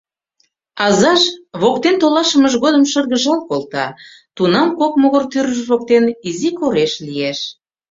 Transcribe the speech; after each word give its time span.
Азаж 0.85 1.21
воктен 1.61 1.95
толашымыж 2.01 2.53
годым 2.63 2.83
шыргыжал 2.91 3.39
колта, 3.49 3.85
тунам 4.35 4.69
кок 4.79 4.93
могыр 5.01 5.23
тӱрвыж 5.31 5.61
воктен 5.69 6.05
изи 6.27 6.49
кореш 6.59 6.93
лиеш. 7.07 7.39